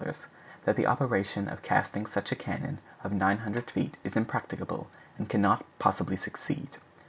[0.65, 4.87] —That the operation of casting a cannon of 900 feet is impracticable,
[5.19, 6.77] and cannot possibly succeed.